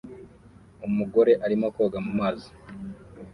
Umugore 0.87 1.31
arimo 1.45 1.67
koga 1.75 1.97
mu 2.05 2.11
mazi 2.19 2.49